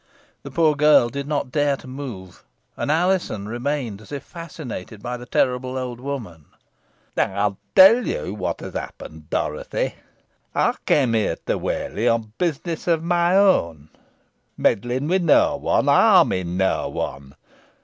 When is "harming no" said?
15.85-16.89